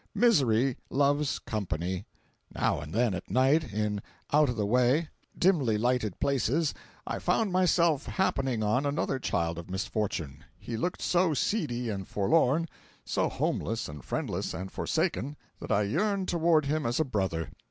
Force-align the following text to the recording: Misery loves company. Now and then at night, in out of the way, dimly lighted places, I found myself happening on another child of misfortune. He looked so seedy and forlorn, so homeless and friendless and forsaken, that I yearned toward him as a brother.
Misery 0.15 0.77
loves 0.89 1.37
company. 1.37 2.07
Now 2.55 2.79
and 2.79 2.91
then 2.91 3.13
at 3.13 3.29
night, 3.29 3.71
in 3.71 4.01
out 4.33 4.49
of 4.49 4.55
the 4.55 4.65
way, 4.65 5.09
dimly 5.37 5.77
lighted 5.77 6.19
places, 6.19 6.73
I 7.05 7.19
found 7.19 7.51
myself 7.51 8.07
happening 8.07 8.63
on 8.63 8.87
another 8.87 9.19
child 9.19 9.59
of 9.59 9.69
misfortune. 9.69 10.43
He 10.57 10.75
looked 10.75 11.03
so 11.03 11.35
seedy 11.35 11.91
and 11.91 12.07
forlorn, 12.07 12.67
so 13.05 13.29
homeless 13.29 13.87
and 13.87 14.03
friendless 14.03 14.55
and 14.55 14.71
forsaken, 14.71 15.37
that 15.59 15.71
I 15.71 15.83
yearned 15.83 16.27
toward 16.27 16.65
him 16.65 16.87
as 16.87 16.99
a 16.99 17.05
brother. 17.05 17.51